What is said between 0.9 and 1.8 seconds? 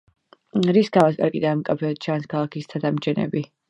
გამოც პარკიდან